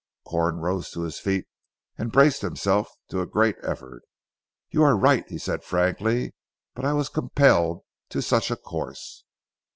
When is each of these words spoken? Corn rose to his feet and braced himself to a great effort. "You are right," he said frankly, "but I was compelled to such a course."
Corn 0.25 0.55
rose 0.57 0.89
to 0.89 1.01
his 1.03 1.19
feet 1.19 1.45
and 1.95 2.11
braced 2.11 2.41
himself 2.41 2.89
to 3.09 3.21
a 3.21 3.27
great 3.27 3.55
effort. 3.61 4.01
"You 4.71 4.81
are 4.81 4.97
right," 4.97 5.29
he 5.29 5.37
said 5.37 5.63
frankly, 5.63 6.33
"but 6.73 6.85
I 6.85 6.93
was 6.93 7.07
compelled 7.07 7.83
to 8.09 8.23
such 8.23 8.49
a 8.49 8.55
course." 8.55 9.25